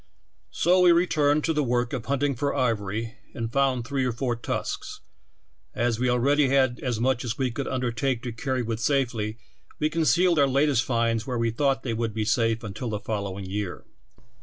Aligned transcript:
So 0.49 0.79
we 0.81 0.91
returned 0.91 1.43
to 1.43 1.53
the 1.53 1.61
work 1.61 1.93
of 1.93 2.05
hunting 2.07 2.33
for 2.33 2.53
ivor^q 2.53 3.13
and 3.35 3.53
found 3.53 3.85
three 3.85 4.03
or 4.03 4.11
four 4.11 4.35
tusks; 4.35 4.99
as 5.75 5.99
we 5.99 6.07
alread\" 6.07 6.39
had 6.49 6.79
as 6.79 6.99
much 6.99 7.23
as 7.23 7.37
we 7.37 7.51
could 7.51 7.67
undertake 7.67 8.23
to 8.23 8.31
carry 8.31 8.63
with 8.63 8.79
safet^^ 8.79 9.37
we 9.77 9.89
concealed 9.91 10.39
our 10.39 10.47
latest 10.47 10.85
finds 10.85 11.27
where 11.27 11.37
we 11.37 11.51
thought 11.51 11.83
they 11.83 11.93
would 11.93 12.15
be 12.15 12.25
safe 12.25 12.63
until 12.63 12.89
the 12.89 12.99
fol 12.99 13.25
lowilig 13.31 13.47
year. 13.47 13.85